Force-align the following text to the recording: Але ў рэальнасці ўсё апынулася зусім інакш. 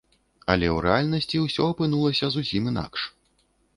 Але 0.53 0.67
ў 0.75 0.77
рэальнасці 0.85 1.43
ўсё 1.43 1.67
апынулася 1.73 2.25
зусім 2.37 2.71
інакш. 2.73 3.01